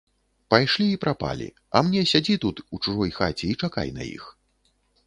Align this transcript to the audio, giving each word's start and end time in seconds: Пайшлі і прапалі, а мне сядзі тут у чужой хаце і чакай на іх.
Пайшлі 0.53 0.87
і 0.93 0.95
прапалі, 1.03 1.47
а 1.75 1.83
мне 1.87 2.01
сядзі 2.15 2.35
тут 2.47 2.65
у 2.73 2.81
чужой 2.83 3.17
хаце 3.21 3.45
і 3.53 3.61
чакай 3.65 3.97
на 4.01 4.15
іх. 4.17 4.25